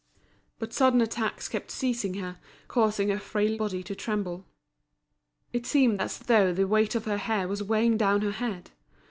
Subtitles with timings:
[0.57, 4.47] But sudden attacks kept seizing her, causing her frail body to tremble.
[5.53, 8.71] It seemed as though the weight of her hair was weighing down her head.